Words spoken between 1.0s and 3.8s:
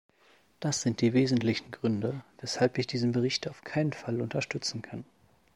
die wesentlichen Gründe, weshalb ich diesen Bericht auf